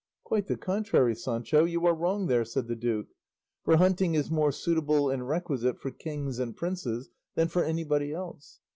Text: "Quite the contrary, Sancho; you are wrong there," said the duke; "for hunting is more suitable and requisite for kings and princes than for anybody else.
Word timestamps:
"Quite 0.23 0.47
the 0.47 0.57
contrary, 0.57 1.13
Sancho; 1.13 1.63
you 1.63 1.85
are 1.85 1.93
wrong 1.93 2.25
there," 2.25 2.43
said 2.43 2.65
the 2.67 2.75
duke; 2.75 3.09
"for 3.63 3.77
hunting 3.77 4.15
is 4.15 4.31
more 4.31 4.51
suitable 4.51 5.11
and 5.11 5.27
requisite 5.29 5.77
for 5.77 5.91
kings 5.91 6.39
and 6.39 6.57
princes 6.57 7.11
than 7.35 7.49
for 7.49 7.63
anybody 7.63 8.11
else. 8.11 8.61